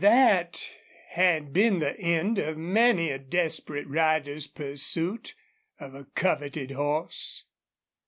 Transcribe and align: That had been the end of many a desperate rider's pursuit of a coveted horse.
That 0.03 0.67
had 1.09 1.53
been 1.53 1.77
the 1.77 1.95
end 1.99 2.39
of 2.39 2.57
many 2.57 3.11
a 3.11 3.19
desperate 3.19 3.87
rider's 3.87 4.47
pursuit 4.47 5.35
of 5.79 5.93
a 5.93 6.05
coveted 6.05 6.71
horse. 6.71 7.45